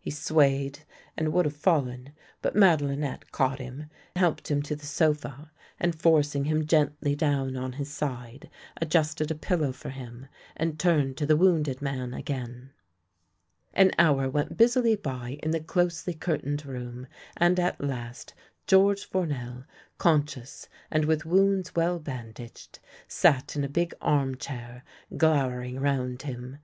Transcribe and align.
He 0.00 0.12
swayed 0.12 0.78
and 1.16 1.32
would 1.32 1.44
have 1.44 1.56
fallen, 1.56 2.12
but 2.40 2.54
Madelinette 2.54 3.32
caught 3.32 3.58
him, 3.58 3.90
helped 4.14 4.48
him 4.48 4.62
to 4.62 4.76
the 4.76 4.86
sofa, 4.86 5.50
and, 5.80 5.92
forcing 6.00 6.44
him 6.44 6.68
gently 6.68 7.16
down 7.16 7.56
on 7.56 7.72
his 7.72 7.92
side, 7.92 8.48
adjusted 8.80 9.32
a 9.32 9.34
pillow 9.34 9.72
for 9.72 9.90
him, 9.90 10.26
and 10.56 10.78
turned 10.78 11.16
to 11.16 11.26
the 11.26 11.36
wounded 11.36 11.82
man 11.82 12.14
again. 12.14 12.70
THE 13.74 13.76
LANE 13.76 13.76
THAT 13.76 13.76
HAD 13.76 13.76
NO 13.76 13.82
TURNING 13.82 13.90
33 13.90 14.04
An 14.20 14.24
hour 14.24 14.30
went 14.30 14.56
busily 14.56 14.94
by 14.94 15.38
in 15.42 15.50
the 15.50 15.58
closely 15.60 16.14
curtained 16.14 16.64
room, 16.64 17.08
and 17.36 17.58
at 17.58 17.80
last 17.80 18.34
George 18.68 19.04
Fournel, 19.06 19.64
conscious, 19.98 20.68
and 20.92 21.06
with 21.06 21.26
wounds 21.26 21.74
well 21.74 21.98
bandaged, 21.98 22.78
sat 23.08 23.56
in 23.56 23.64
a 23.64 23.68
big 23.68 23.94
arm 24.00 24.36
chair, 24.36 24.84
glower 25.16 25.60
ing 25.60 25.80
round 25.80 26.22
him. 26.22 26.58